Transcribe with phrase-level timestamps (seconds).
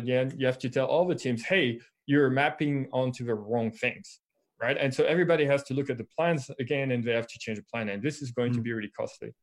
[0.00, 4.20] again, you have to tell all the teams, hey, you're mapping onto the wrong things,
[4.62, 4.76] right?
[4.78, 7.58] And so everybody has to look at the plans again, and they have to change
[7.58, 8.56] the plan, and this is going mm-hmm.
[8.56, 8.64] to mm.
[8.64, 9.34] be really costly.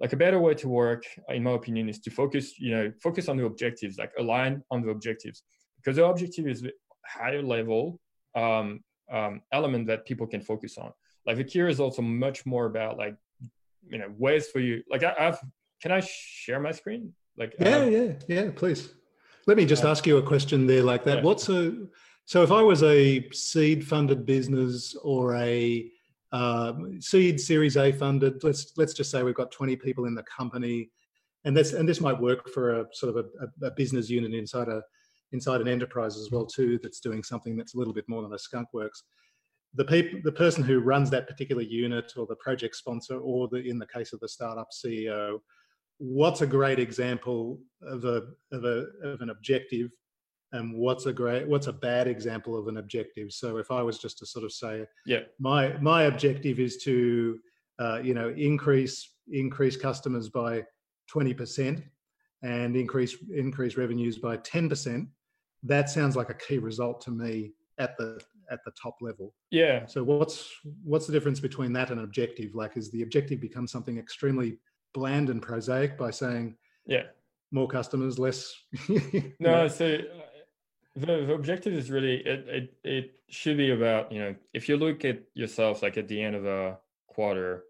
[0.00, 3.28] Like a better way to work, in my opinion, is to focus, you know, focus
[3.28, 5.44] on the objectives, like align on the objectives,
[5.76, 6.72] because the objective is the
[7.06, 8.00] higher level
[8.34, 8.80] um,
[9.12, 10.90] um, element that people can focus on.
[11.24, 13.14] Like the key is also much more about like,
[13.86, 14.82] you know, ways for you.
[14.90, 15.40] Like I, have
[15.80, 17.12] can I share my screen?
[17.36, 18.50] Like yeah, yeah, yeah.
[18.54, 18.92] Please.
[19.46, 21.18] Let me just ask you a question there, like that.
[21.18, 21.24] Yeah.
[21.24, 21.86] What's a
[22.24, 25.90] so if I was a seed funded business or a
[26.30, 30.22] uh, seed Series A funded, let's let's just say we've got 20 people in the
[30.24, 30.90] company,
[31.44, 34.68] and this and this might work for a sort of a, a business unit inside
[34.68, 34.82] a
[35.32, 38.34] inside an enterprise as well too that's doing something that's a little bit more than
[38.34, 39.02] a skunk works
[39.74, 43.56] the people the person who runs that particular unit or the project sponsor or the
[43.56, 45.38] in the case of the startup ceo
[46.02, 49.90] what's a great example of a of a of an objective
[50.50, 53.30] and what's a great what's a bad example of an objective?
[53.30, 55.20] So if i was just to sort of say yeah.
[55.38, 57.38] my my objective is to
[57.78, 60.64] uh, you know increase increase customers by
[61.14, 61.82] 20%
[62.42, 65.06] and increase increase revenues by 10%
[65.62, 69.34] that sounds like a key result to me at the at the top level.
[69.50, 69.86] Yeah.
[69.86, 70.50] So what's
[70.82, 72.56] what's the difference between that and objective?
[72.56, 74.58] Like is the objective become something extremely
[74.92, 76.54] bland and prosaic by saying
[76.86, 77.04] yeah.
[77.50, 78.54] more customers less
[79.40, 79.98] no so uh,
[80.94, 84.76] the, the objective is really it, it it should be about you know if you
[84.76, 86.76] look at yourself like at the end of a
[87.06, 87.64] quarter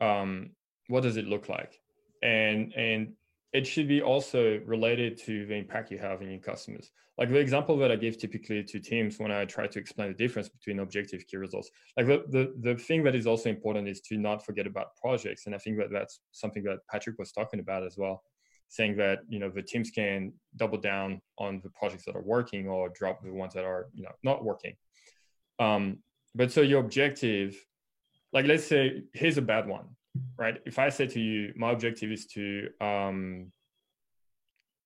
[0.00, 0.50] um
[0.92, 1.80] what does it look like?
[2.22, 3.14] And and
[3.52, 6.90] it should be also related to the impact you have in your customers.
[7.18, 10.14] Like the example that I give typically to teams when I try to explain the
[10.14, 11.70] difference between objective key results.
[11.96, 15.44] Like the, the, the thing that is also important is to not forget about projects.
[15.44, 18.22] And I think that that's something that Patrick was talking about as well,
[18.68, 22.66] saying that, you know, the teams can double down on the projects that are working
[22.66, 24.74] or drop the ones that are, you know, not working.
[25.58, 25.98] Um,
[26.34, 27.62] but so your objective,
[28.32, 29.84] like let's say, here's a bad one
[30.36, 30.58] right?
[30.66, 33.52] If I say to you, my objective is to, um,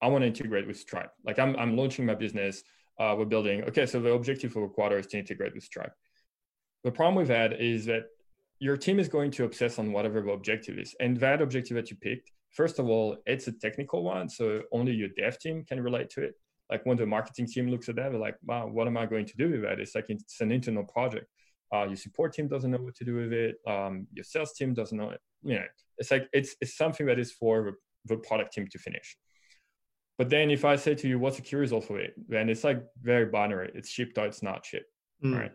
[0.02, 1.10] I want to integrate with Stripe.
[1.24, 2.62] Like I'm, I'm launching my business.
[2.98, 3.62] Uh, we're building.
[3.64, 5.92] Okay, so the objective for a quarter is to integrate with Stripe.
[6.84, 8.04] The problem with that is that
[8.58, 11.90] your team is going to obsess on whatever the objective is, and that objective that
[11.90, 12.30] you picked.
[12.52, 16.22] First of all, it's a technical one, so only your dev team can relate to
[16.22, 16.34] it.
[16.70, 19.26] Like when the marketing team looks at that, they're like, "Wow, what am I going
[19.26, 21.26] to do with that?" It's like it's an internal project.
[21.74, 23.56] Uh, your support team doesn't know what to do with it.
[23.66, 25.20] Um, your sales team doesn't know it.
[25.42, 25.64] You know,
[25.98, 29.16] it's like it's it's something that is for the product team to finish.
[30.18, 32.14] But then if I say to you, what's the key result for it?
[32.28, 33.70] Then it's like very binary.
[33.74, 34.90] It's shipped or it's not shipped.
[35.24, 35.52] Mm, right.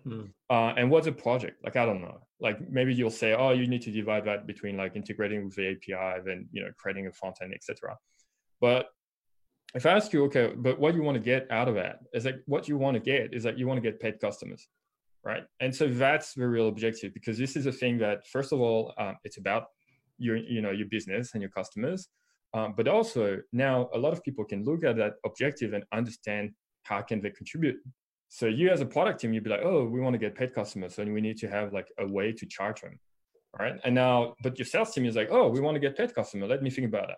[0.49, 1.63] Uh, and what's a project?
[1.63, 2.19] Like, I don't know.
[2.39, 5.71] Like maybe you'll say, oh, you need to divide that between like integrating with the
[5.71, 7.97] API, then, you know, creating a front end, etc.
[8.59, 8.87] But
[9.73, 12.25] if I ask you, okay, but what you want to get out of that is
[12.25, 14.67] like what you want to get is that you want to get paid customers
[15.23, 15.43] right?
[15.59, 18.93] And so that's the real objective because this is a thing that, first of all,
[18.97, 19.65] um, it's about
[20.17, 22.09] your, you know, your business and your customers,
[22.53, 26.51] um, but also now a lot of people can look at that objective and understand
[26.83, 27.77] how can they contribute.
[28.29, 30.53] So you as a product team, you'd be like, oh, we want to get paid
[30.53, 32.97] customers, and we need to have like a way to charge them,
[33.59, 33.75] right?
[33.83, 36.47] And now, but your sales team is like, oh, we want to get paid customer.
[36.47, 37.17] Let me think about that.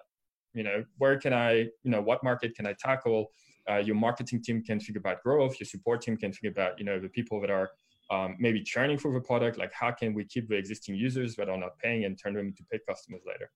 [0.54, 3.32] You know, where can I, you know, what market can I tackle?
[3.70, 5.60] Uh, your marketing team can think about growth.
[5.60, 7.72] Your support team can think about, you know, the people that are
[8.10, 11.50] um, maybe churning for the product, like how can we keep the existing users that
[11.50, 13.50] are not paying and turn them into paid customers later,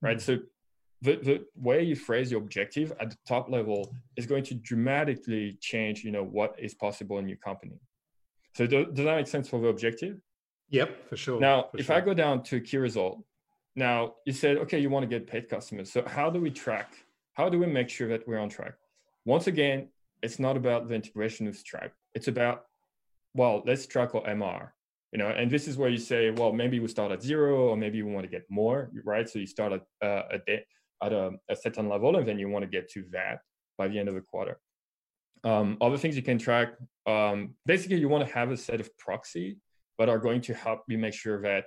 [0.00, 0.18] right?
[0.18, 0.36] Mm-hmm.
[0.36, 0.42] So
[1.02, 5.58] the, the way you phrase your objective at the top level is going to dramatically
[5.60, 7.78] change, you know, what is possible in your company.
[8.54, 10.20] So do, does that make sense for the objective?
[10.70, 11.40] Yep, for sure.
[11.40, 11.96] Now, for if sure.
[11.96, 13.22] I go down to key result,
[13.76, 15.92] now you said, okay, you want to get paid customers.
[15.92, 16.94] So how do we track?
[17.34, 18.74] How do we make sure that we're on track?
[19.24, 19.88] Once again,
[20.22, 21.92] it's not about the integration of Stripe.
[22.14, 22.66] It's about
[23.34, 24.70] well, let's track our MR,
[25.12, 27.76] you know, and this is where you say, well, maybe we start at zero, or
[27.76, 29.28] maybe we want to get more, right?
[29.28, 30.64] So you start at uh, a day,
[31.02, 33.40] at a, a, certain level, and then you want to get to that
[33.76, 34.58] by the end of the quarter.
[35.42, 36.74] Um, other things you can track,
[37.06, 39.58] um, basically, you want to have a set of proxy
[39.98, 41.64] that are going to help you make sure that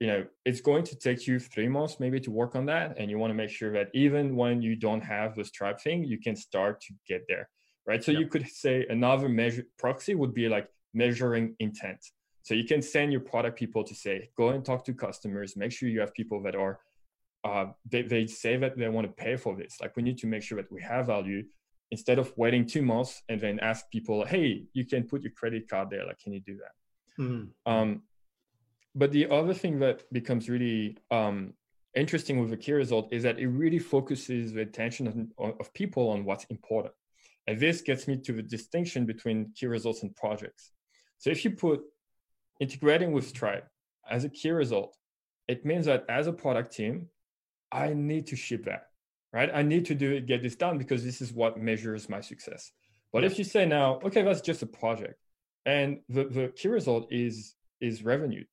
[0.00, 3.10] you know it's going to take you three months maybe to work on that and
[3.10, 6.18] you want to make sure that even when you don't have the stripe thing you
[6.18, 7.48] can start to get there
[7.86, 8.20] right so yep.
[8.20, 12.04] you could say another measure proxy would be like measuring intent.
[12.42, 15.72] So you can send your product people to say, go and talk to customers, make
[15.72, 16.78] sure you have people that are,
[17.42, 19.78] uh, they, they say that they want to pay for this.
[19.80, 21.44] Like we need to make sure that we have value
[21.90, 25.68] instead of waiting two months and then ask people, hey, you can put your credit
[25.68, 26.04] card there.
[26.06, 27.22] Like, can you do that?
[27.22, 27.72] Mm-hmm.
[27.72, 28.02] Um,
[28.94, 31.54] but the other thing that becomes really um,
[31.94, 36.10] interesting with a key result is that it really focuses the attention of, of people
[36.10, 36.94] on what's important.
[37.46, 40.72] And this gets me to the distinction between key results and projects.
[41.18, 41.82] So if you put
[42.60, 43.68] integrating with Stripe
[44.08, 44.96] as a key result,
[45.48, 47.08] it means that as a product team,
[47.70, 48.88] I need to ship that,
[49.32, 49.50] right?
[49.52, 52.72] I need to do it, get this done because this is what measures my success.
[53.12, 55.20] But if you say now, okay, that's just a project,
[55.66, 58.44] and the, the key result is is revenue.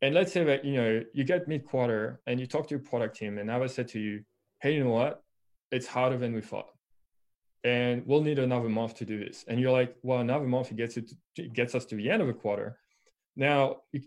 [0.00, 2.84] And let's say that you know you get mid quarter and you talk to your
[2.84, 4.24] product team, and now I say to you,
[4.62, 5.22] hey, you know what?
[5.70, 6.70] It's harder than we thought
[7.64, 9.44] and we'll need another month to do this.
[9.48, 12.10] And you're like, well, another month it gets it, to, it gets us to the
[12.10, 12.78] end of a quarter.
[13.36, 14.02] Now you,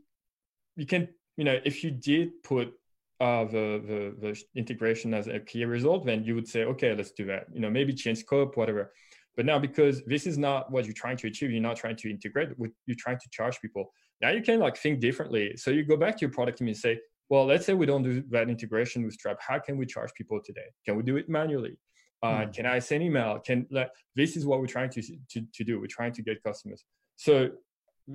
[0.75, 2.74] you can, you know, if you did put
[3.19, 7.12] uh, the, the the integration as a key result, then you would say, okay, let's
[7.12, 7.45] do that.
[7.53, 8.92] You know, maybe change scope, whatever.
[9.36, 12.09] But now because this is not what you're trying to achieve, you're not trying to
[12.09, 12.50] integrate.
[12.86, 13.94] You're trying to charge people.
[14.21, 15.56] Now you can like think differently.
[15.56, 17.00] So you go back to your product team and say,
[17.30, 19.39] well, let's say we don't do that integration with Stripe.
[19.39, 20.65] How can we charge people today?
[20.86, 21.77] Can we do it manually?
[22.24, 22.54] Uh, mm.
[22.54, 23.40] Can I send email?
[23.40, 25.80] Can like, this is what we're trying to, to to do.
[25.80, 26.84] We're trying to get customers.
[27.16, 27.50] So,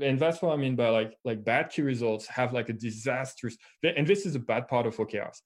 [0.00, 3.56] and that's what I mean by like like bad key results have like a disastrous.
[3.82, 5.38] And this is a bad part of OKRs.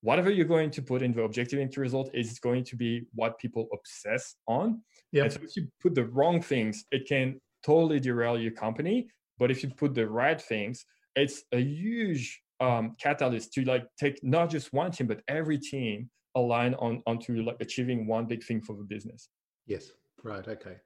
[0.00, 3.38] Whatever you're going to put in the objective into result is going to be what
[3.38, 4.80] people obsess on.
[5.10, 5.24] Yeah.
[5.24, 9.08] And so if you put the wrong things, it can totally derail your company.
[9.38, 10.84] But if you put the right things,
[11.16, 16.10] it's a huge um, catalyst to like take not just one team but every team
[16.38, 19.28] align on onto like achieving one big thing for the business.
[19.66, 19.90] Yes.
[20.22, 20.46] Right.
[20.46, 20.76] Okay.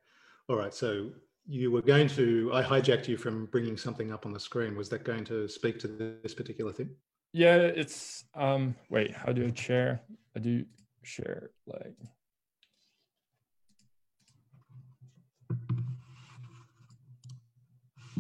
[0.49, 0.75] All right.
[0.75, 1.11] So
[1.47, 4.89] you were going to i hijacked you from bringing something up on the screen was
[4.89, 5.89] that going to speak to
[6.23, 6.89] this particular thing
[7.33, 10.01] yeah it's um wait how do i share
[10.37, 10.65] i do
[11.03, 11.97] share like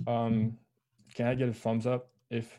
[0.06, 0.58] um
[1.14, 2.58] can i get a thumbs up if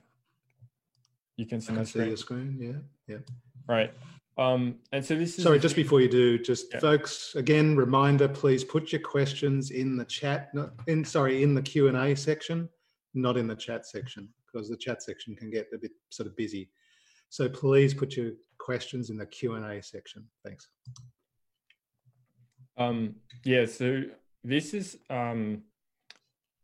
[1.35, 2.03] you can see I my screen?
[2.05, 3.21] see your screen yeah yeah
[3.67, 3.93] right
[4.37, 6.79] um, and so this is sorry, just before you do, just yeah.
[6.79, 11.61] folks, again, reminder, please put your questions in the chat, not in sorry, in the
[11.61, 12.67] Q and A section,
[13.13, 16.35] not in the chat section, because the chat section can get a bit sort of
[16.35, 16.69] busy.
[17.29, 20.25] So please put your questions in the Q and A section.
[20.43, 20.67] Thanks.
[22.77, 23.15] Um,
[23.45, 24.01] yeah, so
[24.43, 25.61] this is um,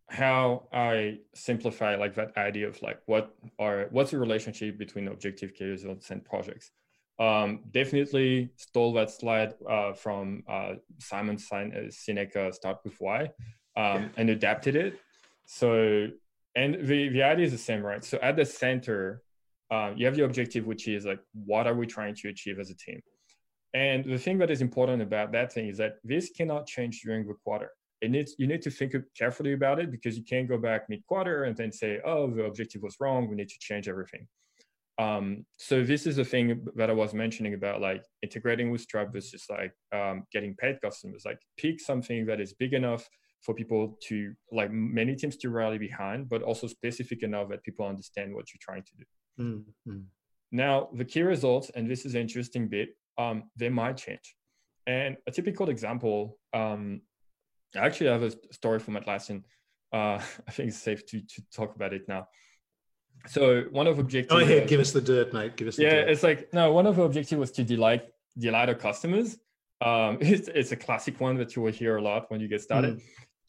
[0.10, 5.54] how I simplify like that idea of like what are what's the relationship between objective
[5.54, 6.72] key results and projects.
[7.20, 13.30] Um, definitely stole that slide uh, from uh, Simon Sinek uh, Start with Why um,
[13.76, 14.08] yeah.
[14.16, 15.00] and adapted it.
[15.46, 16.08] So,
[16.56, 18.04] and the, the idea is the same, right?
[18.06, 19.22] So at the center,
[19.70, 22.70] uh, you have the objective, which is like, what are we trying to achieve as
[22.70, 23.02] a team?
[23.74, 27.28] And the thing that is important about that thing is that this cannot change during
[27.28, 27.72] the quarter.
[28.02, 31.06] It needs, you need to think carefully about it because you can't go back mid
[31.06, 33.30] quarter and then say, oh, the objective was wrong.
[33.30, 34.26] We need to change everything.
[35.00, 39.14] Um, so this is the thing that I was mentioning about like integrating with Stripe
[39.14, 41.24] versus like um, getting paid customers.
[41.26, 43.08] Like pick something that is big enough
[43.42, 47.88] for people to like many teams to rally behind, but also specific enough that people
[47.88, 49.06] understand what you're trying to do.
[49.42, 50.00] Mm-hmm.
[50.52, 54.36] Now the key results, and this is an interesting bit, um, they might change.
[54.86, 57.02] And a typical example, um,
[57.74, 59.44] I actually have a story from Atlassian.
[59.94, 62.28] Uh, I think it's safe to to talk about it now
[63.28, 64.32] so one of objectives.
[64.32, 65.56] Go ahead, give us the dirt, mate.
[65.56, 65.76] Give us.
[65.76, 66.10] The yeah, dirt.
[66.10, 66.72] it's like no.
[66.72, 69.38] One of the objectives was to delight delight our customers.
[69.82, 72.62] Um, it's, it's a classic one that you will hear a lot when you get
[72.62, 72.98] started.
[72.98, 73.02] Mm.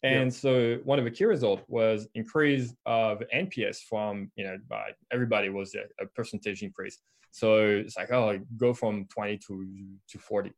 [0.03, 4.91] And so one of the key results was increase of NPS from, you know, by
[5.11, 6.97] everybody was a, a, percentage increase.
[7.29, 9.67] So it's like, oh, go from 20 to,
[10.09, 10.51] to 40,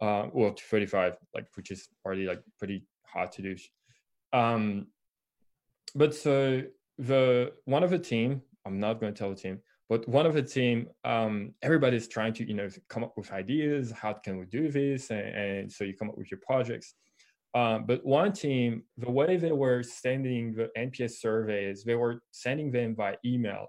[0.00, 3.56] uh, or to 35, like, which is already like pretty hard to do.
[4.32, 4.86] Um,
[5.96, 6.62] but so
[6.98, 10.34] the, one of the team I'm not going to tell the team, but one of
[10.34, 13.90] the team, um, everybody's trying to, you know, come up with ideas.
[13.92, 15.10] How can we do this?
[15.10, 16.94] And, and so you come up with your projects.
[17.54, 22.72] Um, but one team, the way they were sending the NPS surveys, they were sending
[22.72, 23.68] them by email,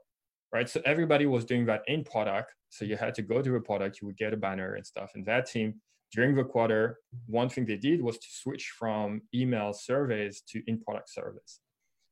[0.52, 0.68] right?
[0.68, 2.54] So everybody was doing that in product.
[2.70, 5.12] So you had to go to a product, you would get a banner and stuff.
[5.14, 5.76] And that team,
[6.12, 10.80] during the quarter, one thing they did was to switch from email surveys to in
[10.80, 11.60] product service.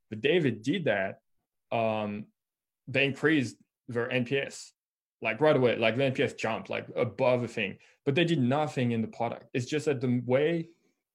[0.09, 1.19] But David did that.
[1.71, 2.25] Um,
[2.87, 3.55] they increased
[3.87, 4.71] their NPS
[5.21, 8.91] like right away, like the NPS jumped like above a thing, but they did nothing
[8.91, 9.45] in the product.
[9.53, 10.67] It's just that the way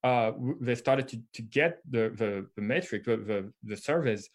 [0.03, 4.27] uh, they started to, to get the, the, the metric, the, the, the service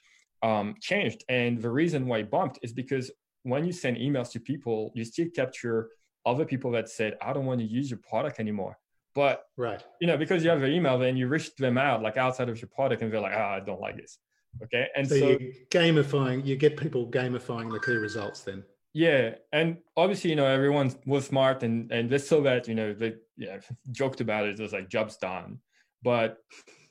[0.42, 1.24] um, changed.
[1.28, 3.10] And the reason why it bumped is because
[3.42, 5.88] when you send emails to people, you still capture
[6.24, 8.78] other people that said, I don't want to use your product anymore.
[9.14, 12.16] But right, you know, because you have an email, then you reach them out like
[12.16, 14.18] outside of your product and they're like, ah, I don't like this.
[14.62, 14.88] Okay.
[14.96, 18.64] And so, so you gamifying, you get people gamifying the key results then.
[18.92, 22.94] Yeah, and obviously, you know, everyone was smart and and they saw that, you know,
[22.94, 23.58] they yeah
[23.90, 24.58] joked about it.
[24.58, 25.58] It was like jobs done,
[26.02, 26.38] but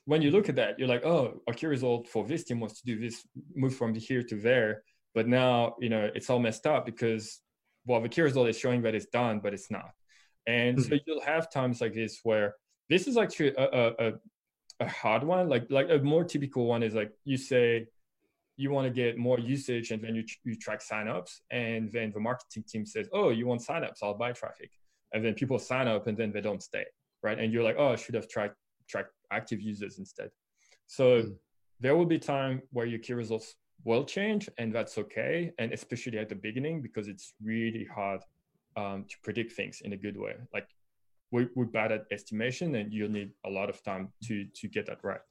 [0.05, 2.73] when you look at that, you're like, oh, a key result for this team was
[2.73, 4.83] to do this, move from here to there,
[5.15, 7.39] but now you know it's all messed up because
[7.85, 9.91] well, the key result is showing that it's done, but it's not,
[10.45, 10.89] and mm-hmm.
[10.89, 12.55] so you'll have times like this where
[12.89, 14.11] this is actually a, a, a
[14.87, 15.49] hard one.
[15.49, 17.87] Like like a more typical one is like you say
[18.55, 22.19] you want to get more usage and then you, you track signups and then the
[22.19, 23.97] marketing team says oh you want signups?
[24.03, 24.71] I'll buy traffic.
[25.13, 26.85] And then people sign up and then they don't stay
[27.23, 27.39] right?
[27.39, 28.55] And you're like oh i should have tracked
[28.87, 30.29] track active users instead.
[30.87, 31.35] So mm.
[31.79, 36.17] there will be time where your key results will change and that's okay and especially
[36.17, 38.21] at the beginning because it's really hard
[38.77, 40.35] um, to predict things in a good way.
[40.53, 40.67] Like
[41.33, 44.85] we, we're bad at estimation and you'll need a lot of time to to get
[44.85, 45.23] that right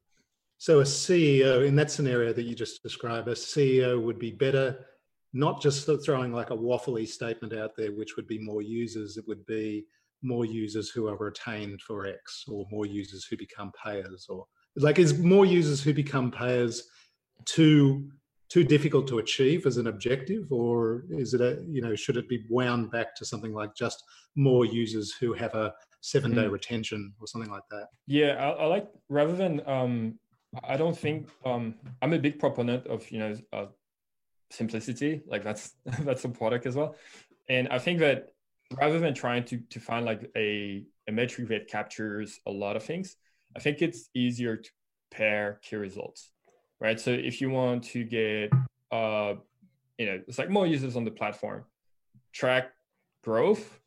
[0.63, 4.87] so a CEO in that scenario that you just described, a CEO would be better
[5.33, 9.17] not just throwing like a waffly statement out there, which would be more users.
[9.17, 9.87] It would be
[10.23, 15.01] more users who are retained for X, or more users who become payers, or like
[15.01, 16.89] is more users who become payers
[17.45, 18.09] too
[18.49, 22.29] too difficult to achieve as an objective, or is it a you know should it
[22.29, 24.01] be wound back to something like just
[24.37, 26.51] more users who have a seven day mm.
[26.51, 27.89] retention or something like that?
[28.07, 30.19] Yeah, I, I like rather than um,
[30.63, 33.67] I don't think um, I'm a big proponent of you know uh,
[34.51, 35.23] simplicity.
[35.27, 36.97] Like that's that's a product as well,
[37.49, 38.35] and I think that
[38.79, 42.83] rather than trying to to find like a a metric that captures a lot of
[42.83, 43.17] things,
[43.57, 44.71] I think it's easier to
[45.11, 46.31] pair key results,
[46.81, 47.01] right?
[47.01, 48.51] So if you want to get
[48.91, 49.35] uh,
[49.99, 51.65] you know, it's like more users on the platform,
[52.33, 52.73] track
[53.23, 53.81] growth,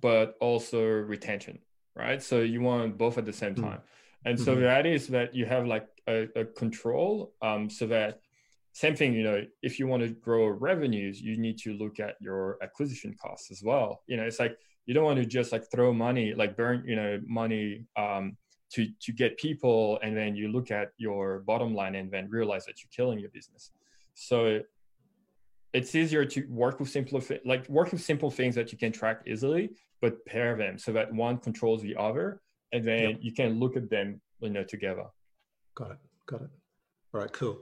[0.00, 1.58] but also retention,
[1.94, 2.22] right?
[2.22, 3.62] So you want both at the same hmm.
[3.62, 3.78] time.
[3.78, 4.62] Mm-hmm and so mm-hmm.
[4.62, 8.20] the idea is that you have like a, a control um, so that
[8.72, 12.16] same thing, you know, if you want to grow revenues, you need to look at
[12.20, 14.02] your acquisition costs as well.
[14.08, 16.96] You know, it's like you don't want to just like throw money, like burn, you
[16.96, 18.36] know, money um,
[18.72, 22.66] to to get people, and then you look at your bottom line and then realize
[22.66, 23.70] that you're killing your business.
[24.14, 24.60] So
[25.74, 29.22] it's easier to work with simple, like work with simple things that you can track
[29.26, 32.40] easily, but pair them so that one controls the other,
[32.72, 33.18] and then yep.
[33.20, 35.06] you can look at them you know together.
[35.74, 35.98] Got it.
[36.26, 36.50] Got it.
[37.12, 37.58] All right cool.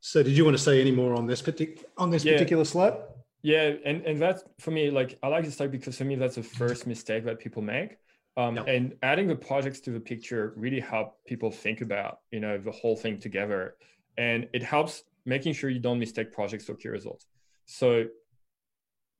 [0.00, 2.34] So did you want to say any more on this particular on this yeah.
[2.34, 2.94] particular slide?
[3.42, 6.34] Yeah and and that's for me like i like this slide because for me that's
[6.34, 7.96] the first mistake that people make.
[8.36, 12.58] Um, and adding the projects to the picture really help people think about you know
[12.58, 13.74] the whole thing together.
[14.16, 17.26] And it helps making sure you don't mistake projects for key results
[17.70, 18.06] so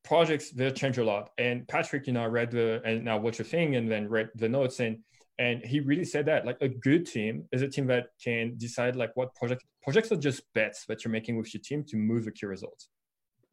[0.02, 3.47] projects they change a lot and patrick you know read the and now what you're
[3.47, 4.99] saying and then read the notes and
[5.38, 8.97] and he really said that like a good team is a team that can decide
[8.97, 12.25] like what project projects are just bets that you're making with your team to move
[12.25, 12.88] the key results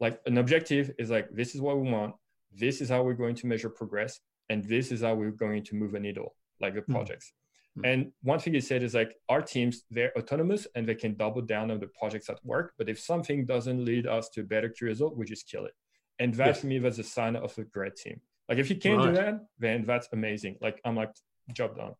[0.00, 2.14] like an objective is like this is what we want
[2.52, 5.76] this is how we're going to measure progress and this is how we're going to
[5.76, 6.92] move a needle like the hmm.
[6.92, 7.47] projects mm-hmm.
[7.84, 11.42] And one thing he said is like our teams they're autonomous and they can double
[11.42, 14.68] down on the projects that work but if something doesn't lead us to a better
[14.68, 15.74] key result we just kill it
[16.18, 16.60] and that yes.
[16.60, 19.06] for me was a sign of a great team like if you can't right.
[19.08, 21.10] do that then that's amazing like i'm like
[21.52, 21.94] job done.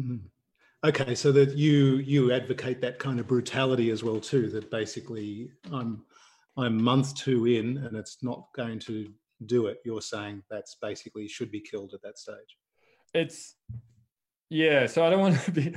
[0.00, 0.26] Mm-hmm.
[0.84, 4.48] Okay, so that you you advocate that kind of brutality as well too.
[4.48, 6.04] That basically, I'm
[6.56, 9.12] I'm month two in, and it's not going to
[9.46, 9.78] do it.
[9.84, 12.56] You're saying that's basically should be killed at that stage.
[13.12, 13.56] It's
[14.50, 14.86] yeah.
[14.86, 15.74] So I don't want to be